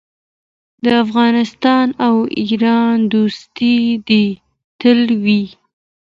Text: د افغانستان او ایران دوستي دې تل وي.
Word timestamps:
د 0.83 0.85
افغانستان 1.03 1.87
او 2.05 2.15
ایران 2.41 2.95
دوستي 3.11 3.77
دې 4.07 4.25
تل 4.79 5.01
وي. 5.23 5.43